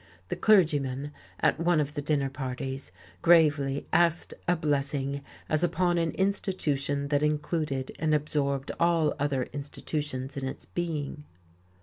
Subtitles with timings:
[0.29, 6.09] The clergyman, at one of the dinner parties, gravely asked a blessing as upon an
[6.13, 11.25] Institution that included and absorbed all other institutions in its being....